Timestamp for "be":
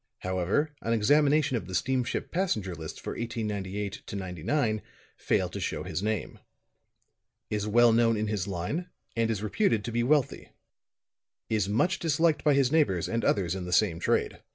9.91-10.01